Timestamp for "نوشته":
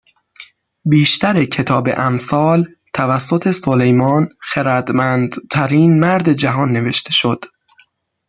6.71-7.11